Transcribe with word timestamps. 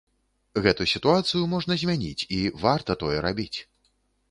Гэту 0.65 0.87
сітуацыю 0.93 1.43
можна 1.53 1.77
змяніць, 1.83 2.27
і 2.39 2.41
варта 2.65 2.99
тое 3.05 3.17
рабіць. 3.29 3.55